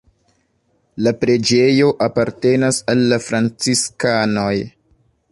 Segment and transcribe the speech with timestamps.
[1.07, 4.55] La preĝejo apartenas al la franciskanoj.